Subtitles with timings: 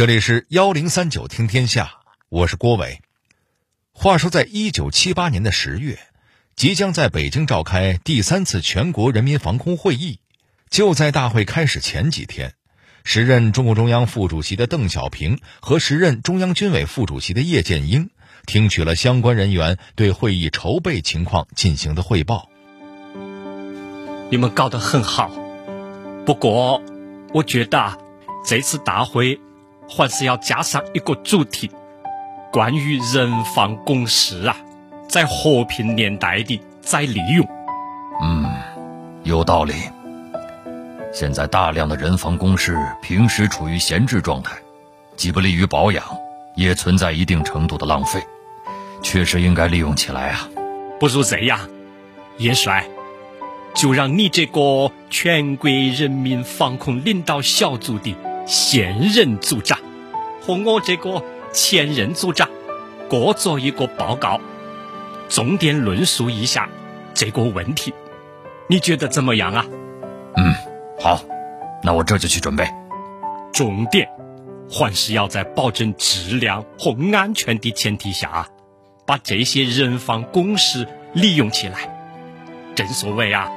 [0.00, 1.98] 这里是幺零三九听天下，
[2.30, 3.02] 我是郭伟。
[3.92, 5.98] 话说，在一九七八年的十月，
[6.56, 10.18] 即将在北京召开第三次全国人民防空会议。
[10.70, 12.54] 就在大会开始前几天，
[13.04, 18.08] 时任中共中央副主席的邓小平和时任中央军委副主席的叶剑英，
[18.46, 22.48] 听取了相关人员对会议筹备情况进行的汇报。
[24.30, 25.30] 你们搞得很好，
[26.24, 26.82] 不过
[27.34, 27.98] 我觉得
[28.46, 29.38] 这次大会。
[29.92, 31.68] 还是要加上一个主题，
[32.52, 34.56] 关于人防公事啊，
[35.08, 37.44] 在和平年代的再利用。
[38.22, 38.48] 嗯，
[39.24, 39.74] 有道理。
[41.12, 44.52] 现在大量的人防工事平时处于闲置状态，
[45.16, 46.04] 既不利于保养，
[46.54, 48.22] 也存在一定程度的浪费，
[49.02, 50.48] 确实应该利用起来啊。
[51.00, 51.58] 不如这样，
[52.38, 52.86] 叶帅，
[53.74, 58.14] 就让你这个全国人民防控领导小组的。
[58.50, 59.78] 现任组长
[60.42, 61.22] 和我这个
[61.52, 62.50] 前任组长
[63.08, 64.40] 各做一个报告，
[65.28, 66.68] 重点论述一下
[67.14, 67.94] 这个问题，
[68.66, 69.66] 你觉得怎么样啊？
[70.36, 70.52] 嗯，
[71.00, 71.22] 好，
[71.84, 72.68] 那我这就去准备。
[73.52, 74.08] 重点
[74.68, 78.48] 还是要在保证质量和安全的前提下，
[79.06, 81.78] 把这些人防工事利用起来。
[82.74, 83.48] 正所谓啊，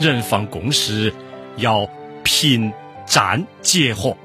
[0.00, 1.14] 人防工事
[1.54, 1.88] 要
[2.24, 2.72] 平
[3.06, 4.16] 战结合。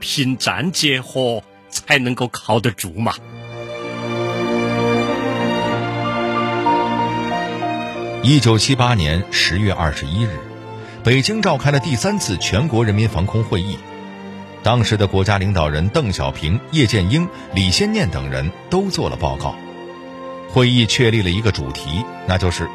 [0.00, 3.14] 平战结合才能够靠得住嘛。
[8.22, 10.30] 一九七八年十月二十一日，
[11.04, 13.78] 北京召开了第三次全国人民防空会议。
[14.62, 19.54] 当时的国家领导人邓小平、叶剑英、李先念等人都做了报告。
[20.48, 22.68] 会议确立了一个主题，那就是。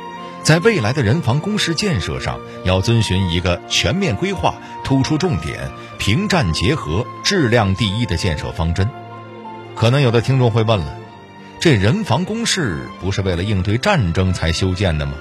[0.46, 8.88] 在未来的人防工事建设上，要遵循一个全面规划、突出重点、平战结合、质量第一的建设方针。
[9.74, 11.00] 可能有的听众会问了：
[11.60, 15.16] 这人防工事不是为了应对战争才修建的吗？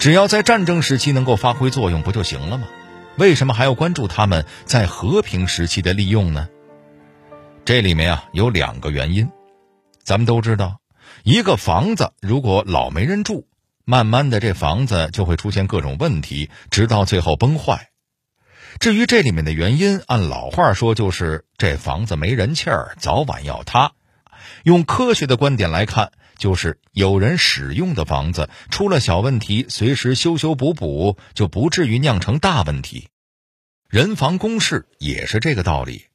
[0.00, 2.66] 只要在战争时期能够发挥作用不就行了吗？
[3.16, 6.48] 为什么还要关注他们在和平时期的利用呢？
[7.64, 9.30] 这里面啊有两个原因。
[10.02, 10.80] 咱们都知道，
[11.22, 13.46] 一个房子如果老没人住。
[13.90, 17.88] 慢慢的，这房子就会出现各种问题，直到最后崩坏。
[18.80, 23.92] 至于这里面的原因，按老话说，就是这房子没人气儿，早晚要塌。
[24.62, 33.08] 用科学的观点来看，就是有人使用的房子出了小问题，随时修修补补，就不至于酿成大问题。
[33.88, 36.08] 人防工事也是这个道理，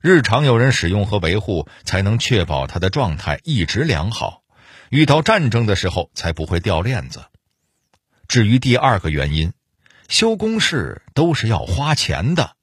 [0.00, 4.40] 日常有人使用和维护，才能确保它的状态一直良好。
[4.90, 7.24] 遇到战争的时候才不会掉链子。
[8.26, 9.52] 至于第二个原因，
[10.08, 12.56] 修工事都是要花钱的。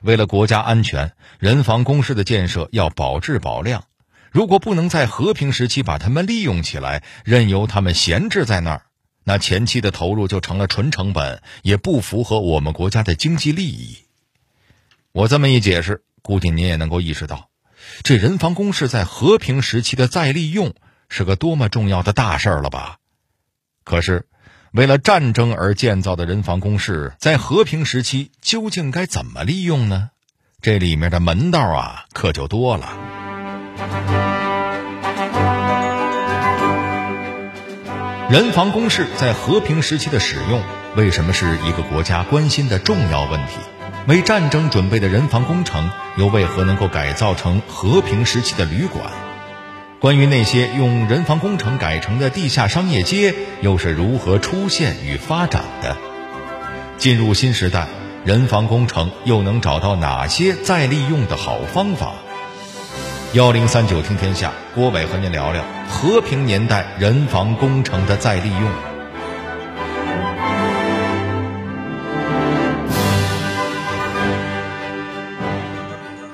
[0.00, 3.84] 为了国家安全，人防工事的建设要保质保量。
[4.30, 8.86] 如果不能在和平时期把它们利用起来，任由它们闲置在那儿，
[9.24, 13.98] 那前期的投入就成了纯成本，也不符合我们国家的经济利益。
[15.10, 17.50] 我这么一解释，估计您也能够意识到，
[18.04, 20.74] 这人防工事在和平时期的再利用。
[21.14, 22.96] 是个多么重要的大事儿了吧？
[23.84, 24.24] 可是，
[24.72, 30.08] 为了战争而建造的人防工事，在和平时期究竟该怎么利用呢？
[30.62, 32.88] 这里面的门道啊，可就多了。
[38.30, 40.62] 人防工事在和平时期的使用，
[40.96, 43.58] 为什么是一个国家关心的重要问题？
[44.08, 49.12] 为战争准备的人防工程，又为何能够改造成和平时期的旅馆？
[50.02, 55.96] 关于那些用人防工程改成的地下商业街，又是如何出现与发展的？
[56.98, 57.86] 进入新时代，
[58.24, 62.14] 人防工程又能找到哪些再利用的好方法？
[63.32, 68.72] 幺零三九听天下，郭伟和您聊聊和平年代人防工程的再利用。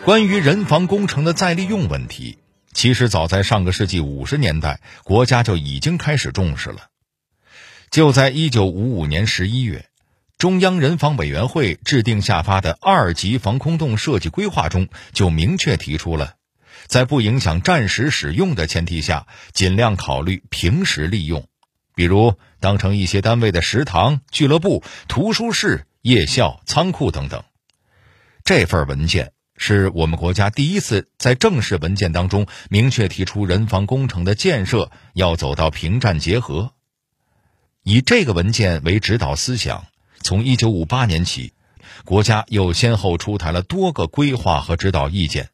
[0.07, 2.39] 关于人防工程的再利用问题。
[2.73, 6.89] 其实早在上个世纪五十年代，国家就已经开始重视了。
[7.91, 9.87] 就在一九五五年十一月，
[10.37, 16.35] 中央人防委员会制定下发的二级防空洞设计规划中，就明确提出了，
[16.87, 21.49] 在不影响战时使用的前提下，尽量考虑平时利用，
[21.95, 27.43] 比如当成一些单位的食堂、俱乐部、图书室、夜校、仓库等等。
[28.45, 29.33] 这份文件。
[29.61, 36.73] 是我们国家第一次在正式文件当中明确提出人防工程的建设要走到平战结合。
[37.83, 39.87] 以这个文件为指导思想，
[40.23, 41.53] 从一九五八年起，
[42.05, 45.51] 国家又先后出台了多个规划和指导意见，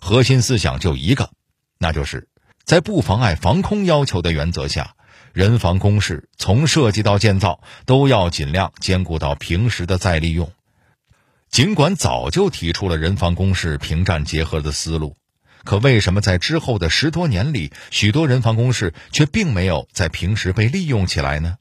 [0.00, 1.30] 核心思想就一个，
[1.78, 2.28] 那就是
[2.64, 4.94] 在不妨碍防空要求的原则下，
[5.32, 10.52] 人防工事从设计到建造都要尽量兼顾到平时的再利用。
[11.50, 15.16] 尽管早就提出了人防工事平战结合的思路。
[15.64, 21.56] 可为什么在之后的十多年里，许多人防工事却并没有在平时被利用起来呢？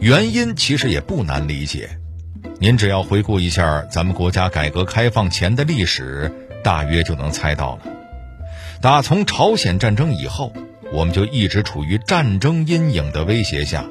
[0.00, 1.98] 原因其实也不难理解，
[2.58, 6.32] 您只要回顾一下咱们国家改革开放前的历史，
[6.64, 7.82] 大约就能猜到了。
[8.80, 10.54] 打从朝鲜战争以后，
[10.90, 13.84] 我们就一直处于战争阴影的威胁下。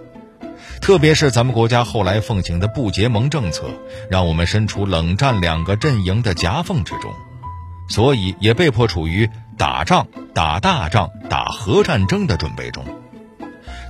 [0.82, 3.66] 特别是咱们国家后来奉行的不结盟政策，
[4.10, 7.12] 让我们身处冷战两个阵营的夹缝之中，
[7.90, 12.86] 所以也被迫处于打仗、打大仗、打核战争的准备中。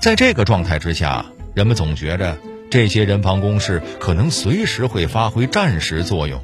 [0.02, 2.38] 在这个状态之下，人们总觉着
[2.72, 6.42] 这些人防工事可能随时会发挥战时作用。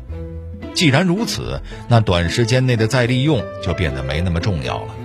[0.75, 4.95] 既然如此，那短时间内的再利用就变得没那么重要了。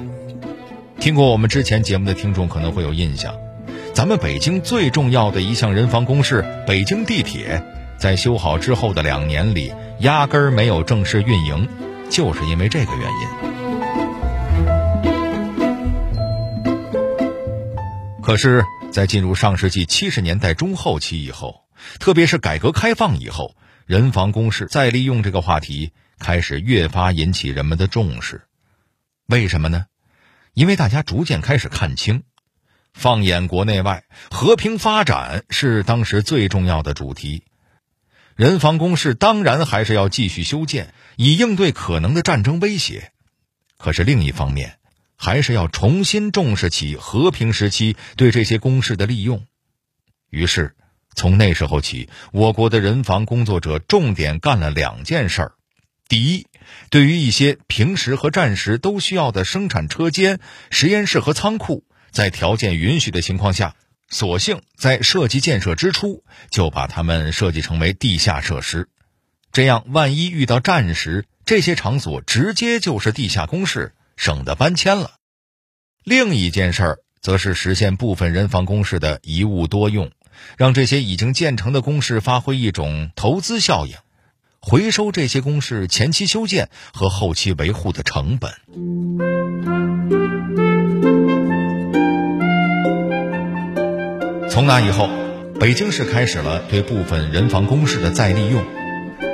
[0.99, 3.35] 听过我们之前节目的听众可能会有印象。
[3.99, 7.61] 咱们北京最重要的一项人防工事——北京地铁，
[7.99, 11.69] 在修好之后的两年里，压根儿没有正式运营，
[12.09, 13.29] 就是因为这个原因。
[18.23, 21.65] 可是，在进入上世纪七十年代中后期以后，
[21.99, 25.91] 特别是改革开放以后，人防工事再利用这个话题
[26.21, 28.43] 开始越发引起人们的重视。
[29.27, 29.87] 为什么呢？
[30.55, 32.23] 因为大家逐渐开始看清。
[32.99, 37.45] 放眼国内外，和平发展是当时最重要的主题。
[38.35, 43.13] 人防工事当然还是要继续修建，以应对可能的战争威胁。
[43.77, 44.79] 可是另一方面，
[45.15, 49.47] 还是要重新重视起和平时期对这些工事的利用。
[50.29, 50.75] 于是，
[51.15, 55.53] 从那时候起，我国的人防工作者重点干了两件事儿：
[56.09, 56.49] 第一，
[56.91, 60.41] 对于一些平时和战时都需要的生产车间、
[60.71, 61.85] 实验室和仓库。
[62.11, 63.75] 在条件允许的情况下，
[64.09, 68.89] 索性在设计建设之初就把它们设计成为地下设施，
[69.53, 75.13] 这样万一遇到战时，这些场所直接就是地下工事，省得搬迁了。
[76.05, 80.11] 另一件事儿，则是实现部分人防工事的一物多用，
[80.57, 83.95] 让这些已经建成的工事发挥一种投资效应，
[84.61, 88.55] 回收这些工事前期修建和后期维护的成本。
[94.59, 95.09] 从那以后，
[95.61, 98.61] 北京市开始了对部分人防工事的再利用。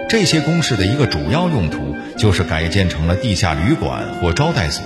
[0.06, 4.84] 这些工事的一个主要用途就是改建成了地下旅馆或招待所。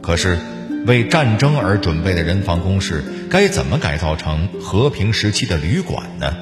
[0.00, 0.38] 可是，
[0.86, 6.32] 为战争而准备的人防工事该怎么改造成和平时期的旅馆呢？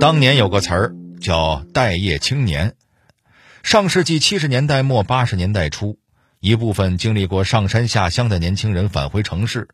[0.00, 2.72] 当年有个词儿叫“待业青年”。
[3.62, 5.98] 上世纪七十年代末八十年代初。
[6.44, 9.68] 一部分经历过上山下乡的年轻人返回城市，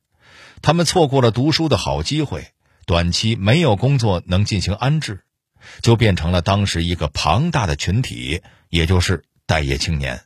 [0.62, 2.52] 他们错过了读书的好机会，
[2.86, 5.24] 短期没有工作能进行安置，
[5.82, 10.20] 就变成了当时一个庞大的群体，也就是待业青年。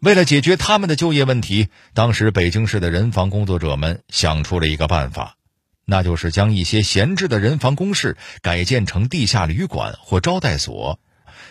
[0.00, 5.38] 为了解决他们的就业问题，当时北京市的人防工作者们想出了一个办法，
[5.86, 11.00] 那就是将一些闲置的人防工事改建成地下旅馆或招待所，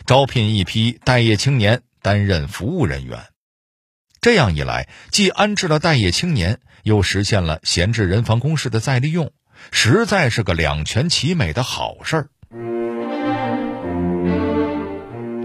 [0.06, 3.33] 招聘一批待业青年担任服务人员。
[4.24, 9.34] 这样一来，既安置了待业青年，又实现了闲置人防工事的再利用，
[9.70, 12.28] 实在是个两全其美的好事儿。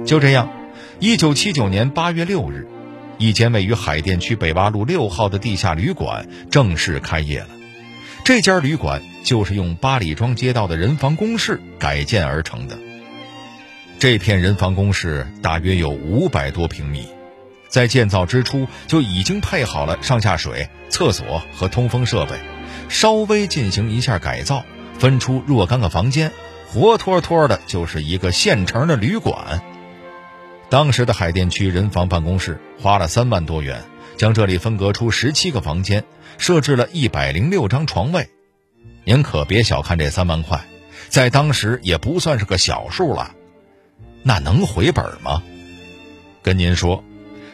[0.07, 0.49] 就这样，
[1.01, 2.69] 一九七九年八月六日，
[3.19, 7.49] 一间位于海淀区北洼路六号的地下旅馆正式开业了。
[8.25, 12.79] 这家旅馆就是用八里庄街道的人防工事改建而成的。
[13.99, 17.09] 这片人防工事大约有五百多平米。
[17.69, 22.33] 在建造之初就已经配好了上下水、厕所和通风设备，
[22.89, 24.65] 稍微进行一下改造，
[24.99, 26.33] 分出若干个房间，
[26.69, 29.63] 活脱脱的就是一个现成的旅馆。
[30.71, 33.83] 当时的海淀区人防办公室花了三万多元，
[34.17, 36.05] 将这里分隔出十七个房间，
[36.37, 38.29] 设置了一百零六张床位。
[39.05, 40.67] 您可别小看这三万块，
[41.09, 43.35] 在当时也不算是个小数了。
[44.23, 45.43] 那能回本吗？
[46.43, 47.03] 跟您说。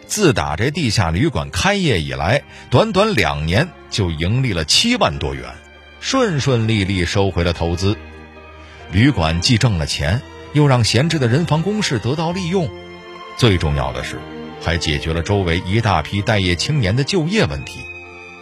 [0.06, 5.44] 自打这地下旅馆开业以来，短短两年就盈利了七万多元，
[6.00, 7.96] 顺顺利利收回了投资。
[8.92, 10.20] 旅馆既挣了钱，
[10.52, 12.68] 又让闲置的人防工事得到利用，
[13.36, 14.18] 最重要的是，
[14.60, 17.80] 还解决了周围一大批待业青年的就业问题。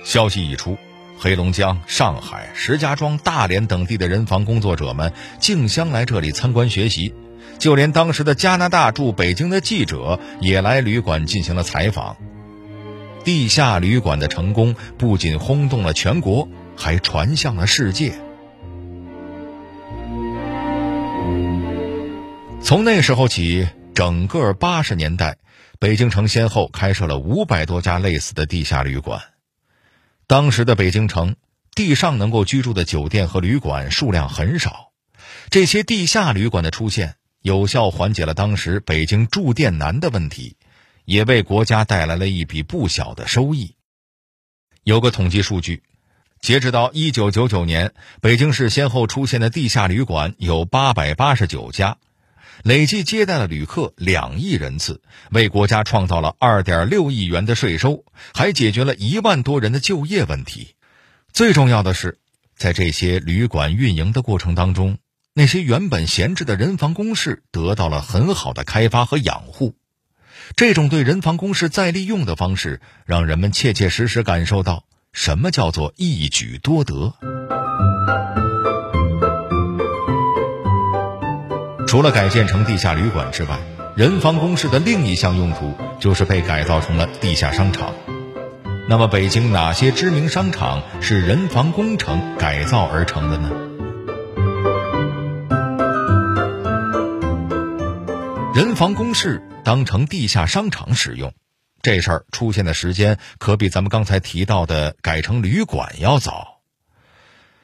[0.04, 0.76] 消息一出，
[1.16, 7.14] 黑龙江、上海、石家庄、大连等地的人防工作者们竞相来这里参观学习，
[7.62, 12.16] 就连当时的加拿大驻北京的记者也来旅馆进行了采访。
[13.22, 18.14] 地下旅馆的成功不仅轰动了全国，还传向了世界。
[22.60, 25.38] 从那时候起，整个八十年代，
[25.78, 29.22] 北京城先后开设了五百多家类似的地下旅馆。
[30.26, 31.36] 当时的北京城，
[31.76, 34.90] 地上能够居住的酒店和旅馆数量很少，
[35.48, 40.56] 这些地下旅馆的出现，有效缓解了当时北京住店难的问题，
[41.04, 43.74] 也为国家带来了一笔不小的收益。
[44.84, 45.82] 有个统计数据，
[46.40, 51.98] 截止到一九九九年，北京市先后出现的地下旅馆有八百八十九家。
[52.62, 60.76] 累计接待了旅客两亿人次，为国家创造了二点六亿元的税收，还解决了一万多人的就业问题。
[61.32, 62.18] 最重要的是，
[62.54, 64.98] 在这些旅馆运营的过程当中，
[65.34, 69.74] 那些原本闲置的人防工事得到了很好的开发和养护。
[70.56, 77.14] 这种对人防工事再利用的方式，让人们切切实实感受到什么叫做一举多得。
[81.86, 83.58] 除了改建成地下旅馆之外，
[83.96, 87.94] 人防工事的另一项用途就是被改造成了地下商场。
[88.86, 93.71] 那么，北京哪些知名商场是人防工程改造而成的呢？
[98.54, 101.32] 人防工事当成地下商场使用，
[101.80, 106.60] 这事儿出现的时间可比咱们刚才提到的改成旅馆要早。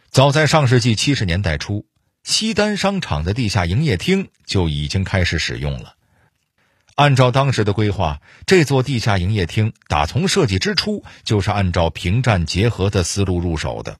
[0.08, 1.84] 早在上世纪七十年代初。
[2.24, 5.94] 西单商场的地下营业厅就已经开始使用了。
[6.94, 13.98] 按照当时的规划，这座地下营业厅打从设计之初就是按照平战结合的思路入手的。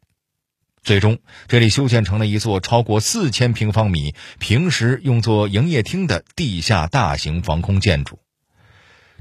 [0.83, 1.19] 最终，
[1.49, 8.21] 这里修建成了一座超过四千平方米、平时用作营业厅的地下大型防空建筑。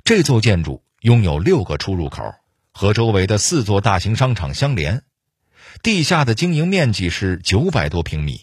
[0.04, 2.36] 这座建筑拥有六个出入口，
[2.72, 5.04] 和周围的四座大型商场相连。
[5.84, 8.42] 地下的经营面积是九百多平米。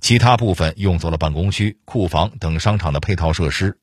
[0.00, 3.78] 其他部分用作了办公区、库房等商场的配套设施。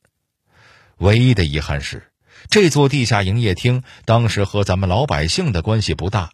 [0.97, 2.11] 唯一的遗憾是，
[2.49, 6.31] 这座地下营业厅当时和咱们老百姓的关系不大。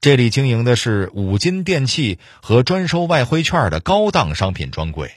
[0.00, 5.12] 这里经营的是五金电器和专收外汇券的高档商品专柜，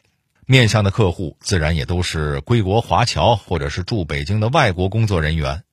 [0.46, 5.64] 面向的客户自然也都是归国华侨或者是住北京的外国工作人员。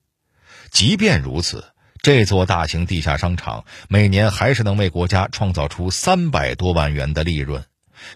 [0.71, 1.65] 即便如此，
[2.01, 7.65] 这座大型地下商场每年还是能为国家创造出三百多万元的利润。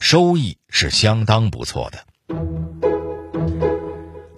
[0.00, 2.04] 收益是相当不错的。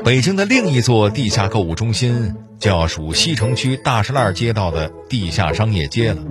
[0.05, 6.23] 北京的另一座地下购物中心就要数西城区大石栏街道的地下商业街了。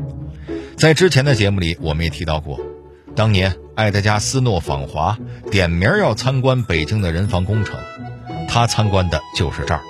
[0.78, 2.60] 在之前的节目里，我们也提到过，
[3.16, 5.18] 当年爱德加斯诺访华，
[5.50, 7.80] 点名要参观北京的人防工程，
[8.48, 9.82] 他参观的就是这儿。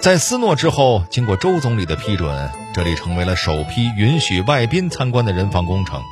[0.00, 6.02] 在斯诺之后，经过周总理的批准，这里成为了首批允许外宾参观的人防工程。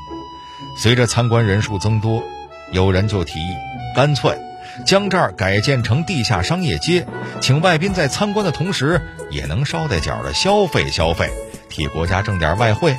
[0.77, 2.23] 随着参观人数增多，
[2.71, 3.53] 有人就提议，
[3.97, 4.39] 干脆
[4.87, 7.07] 将这儿改建成地下商业街，
[7.41, 11.31] 请外宾在参观的同时，也能捎带脚的消费消费，
[11.69, 12.97] 替国家挣点外汇。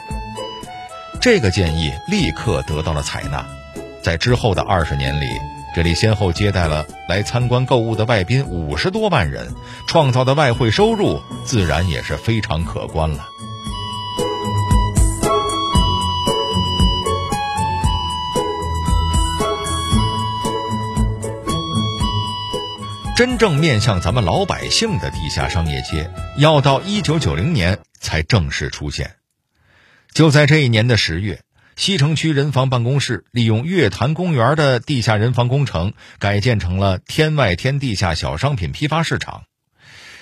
[1.22, 3.46] 这个建议立刻得到了采纳，
[4.02, 5.26] 在之后的二十年里，
[5.76, 9.54] 这里先后接待了来参观购物的外宾五十多万人，
[9.88, 13.29] 创造的外汇收入自然也是非常可观了。
[23.20, 29.18] 真正面向咱们老百姓的地下商业街，要到一九九零年才正式出现。
[30.14, 31.42] 就在这一年的十月，
[31.76, 39.44] 西城区人防办公室利用月坛公园的地下人防工程，改建成了天外天地下小商品批发市场。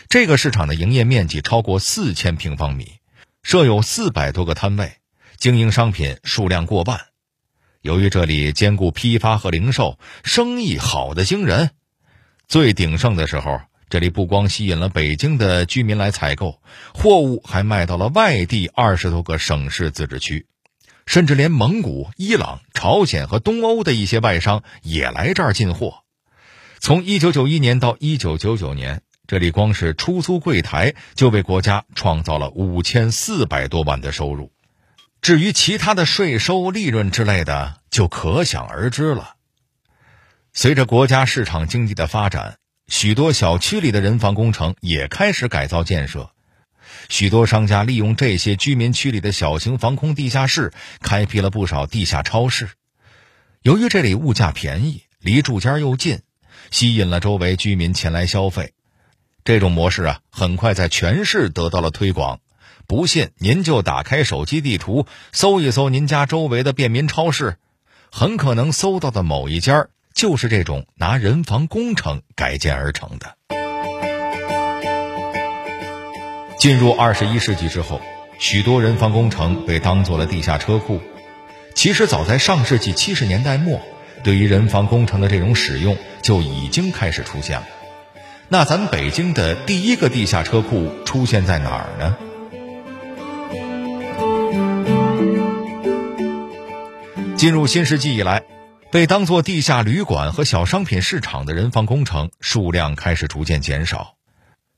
[0.09, 2.93] 这个市场的营业面积超过四千平方米，
[3.43, 4.93] 设有四百多个摊位，
[5.37, 7.01] 经营商品数量过万。
[7.81, 11.69] 由于这里兼顾批发和零售，生意好的惊人。
[12.47, 16.61] 最鼎盛的时候，这里不光吸引了北京的居民来采购，
[16.93, 20.45] 货物还卖到了外地二十多个省市自治区，
[21.05, 26.03] 甚至连蒙古、伊朗、朝鲜和东欧的一些外商也来这儿进货。
[26.79, 34.53] 从一九九一年到一九九九年，这里光是出租柜台就为国家创造了五千四百多万的收入。
[35.21, 39.33] 至于其他的税收、利润之类的，就可想而知了。
[40.59, 46.31] 随着国家市场经济的发展，许多小区里的人防工程也开始改造建设。
[47.09, 52.69] 许多商家利用这些居民区里的小型防空地下室，开辟了不少地下超市。
[53.61, 56.21] 由于这里物价便宜，离住家又近，
[56.71, 58.73] 吸引了周围居民前来消费。
[59.43, 62.39] 这种模式啊，很快在全市得到了推广。
[62.87, 67.57] 不信，您就打开手机地图，搜一搜您家周围的便民超市，
[68.11, 73.37] 很可能搜到的某一家就是这种拿人防工程改建而成的。
[76.57, 78.01] 进入二十一世纪之后，
[78.39, 80.99] 许多人防工程被当做了地下车库。
[81.75, 83.79] 其实早在上世纪七十年代末，
[84.23, 87.67] 对于人防工程的这种使用就已经开始出现了。
[88.49, 92.17] 那咱北京的第一个地下车库出现在哪儿呢？
[97.35, 98.41] 进入新世纪以来，
[98.89, 104.15] 被当作地下旅馆和小商品市场的人防工程数量开始逐渐减少。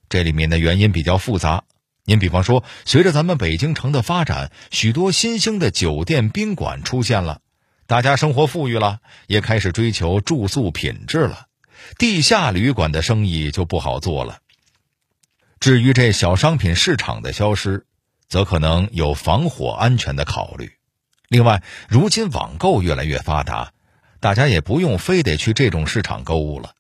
[0.10, 1.64] 这里面的原因比较复杂。
[2.06, 7.42] 您比方说，随着咱们北京城的发展，许多新兴的酒店宾馆出现了，
[7.86, 11.46] 大家生活富裕了，也开始追求住宿品质了。
[12.00, 14.40] 地下旅馆的生意就不好做了。
[15.60, 17.86] 至于这小商品市场的消失，
[18.28, 20.72] 则可能有防火安全的考虑。
[21.28, 23.72] 另外，如今网购越来越发达，
[24.20, 26.72] 大家也不用非得去这种市场购物了。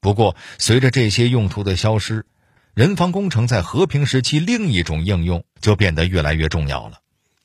[0.00, 2.26] 不过，随着这些用途的消失，
[2.74, 6.98] 人防工程在和平时期另一种应用就变得越来越重要了，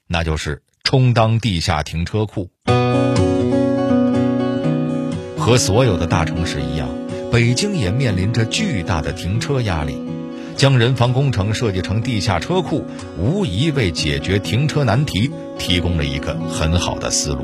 [0.08, 2.52] 那就是充当地下停车库。
[5.38, 6.88] 和所有的大城市一样，
[7.32, 10.00] 北京也面临着巨大的停车压力。
[10.56, 12.86] 将人防工程设计成地下车库，
[13.18, 17.44] 无疑为解决停车难题提供了一个很好的思路。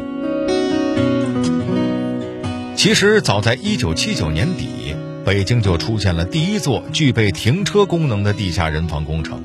[2.77, 9.41] 其实，早在1979年底，北京就出现了第一座具备停车功能的地下人防工程，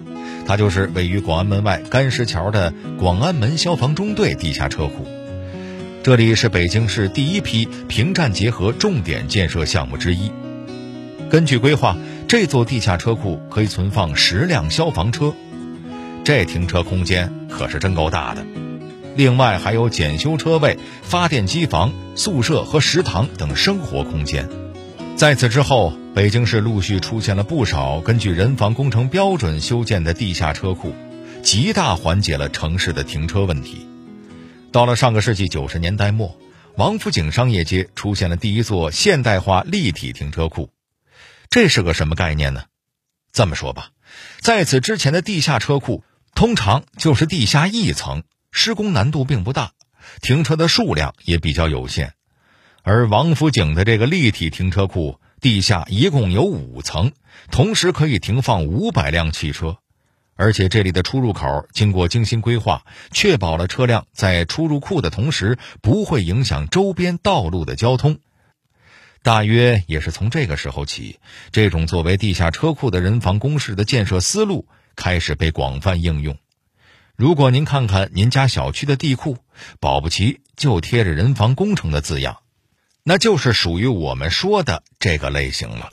[0.47, 5.09] 它就是位于广安门外干石桥的广安门消防中队地下车库。
[6.03, 10.31] 这里是北京市第一批平战结合重点建设项目之一。
[11.31, 11.97] 根据规划，
[12.29, 15.33] 这座地下车库可以存放十辆消防车，
[16.23, 18.45] 这停车空间可是真够大的。
[19.17, 24.49] 另外还有检修车位、发电机房、宿舍和食堂等生活空间。
[25.17, 30.95] 在此之后，北京市陆续出现了不少根据人防工程标准修建的地下车库，
[31.43, 33.87] 极大缓解了城市的停车问题。
[34.73, 36.39] 到了上个世纪九十年代末，
[36.77, 40.71] 王府井商业街出现了第一座现代化立体停车库。
[41.51, 42.65] 这是个什么概念呢？
[43.33, 43.91] 这么说吧，
[44.41, 46.03] 在此之前的地下车库
[46.35, 49.73] 通常就是地下一层，施工难度并不大，
[50.21, 52.15] 停车的数量也比较有限。
[52.83, 57.13] 而王府井的这个立体停车库，地下一共有五层，
[57.51, 59.79] 同时可以停放五百辆汽车。
[60.35, 68.19] 而且这里的出入口经过精心规划，确保了车辆在出入库的同时不会影响周边道路的交通。
[69.23, 71.21] 大约也是从这个时候起，
[71.53, 76.37] 这种作为地下车库的人防工事的建设思路开始被广泛应用。
[77.17, 79.37] 如果您看看您家小区的地库，
[79.81, 82.39] 保不齐就贴着“人防工程”的字样，
[83.05, 85.91] 那就是属于我们说的这个类型了。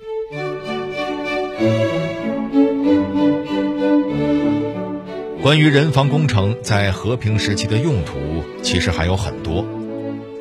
[5.42, 9.66] 关于人防工程在和平时期的用途，其实还有很多。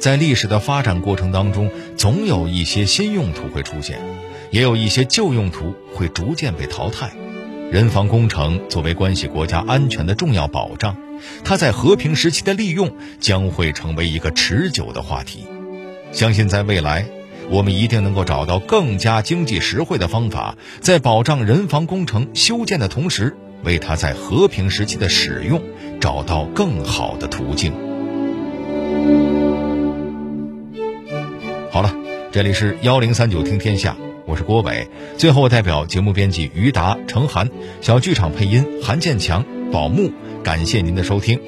[0.01, 3.99] 在历史的发展过程当中，总有一些新用途会出现，
[4.53, 7.11] 也有一些旧用途会逐渐被淘汰。
[7.71, 10.97] 人防工程作为关系国家安全的重要保障，
[11.45, 15.45] 它在和平时期的利用将会成为一个持久的话题。
[16.11, 17.05] 相信在未来，
[17.51, 23.37] 我们一定能够找到更加经济实惠的方法，在保障人防工程修建的同时。
[23.65, 25.61] 为它在和平时期的使用
[26.01, 27.73] 找到更好的途径。
[31.73, 31.93] 好了，
[32.31, 33.97] 这里是幺零三九听天下，
[34.29, 34.87] 我是郭伟。
[35.17, 37.49] 最后，代表节目编辑于达、程涵，
[37.81, 40.13] 小剧场配音韩建强、宝木，
[40.45, 41.41] 感谢您的收听。